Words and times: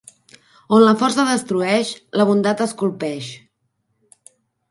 On 0.77 0.83
la 0.83 0.93
força 1.01 1.25
destrueix, 1.27 1.91
la 2.21 2.27
bondat 2.31 2.65
esculpeix. 2.67 3.27